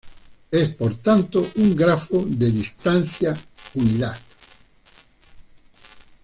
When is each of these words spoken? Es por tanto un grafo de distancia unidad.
Es 0.49 0.69
por 0.69 0.95
tanto 0.95 1.47
un 1.57 1.75
grafo 1.75 2.25
de 2.25 2.49
distancia 2.49 3.35
unidad. 3.75 4.17